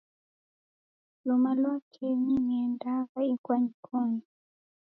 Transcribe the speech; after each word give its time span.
Luma 1.25 1.51
lwa 1.59 1.75
kenyi, 1.93 2.35
niendagha 2.47 3.19
ikwanyikonyi. 3.33 4.23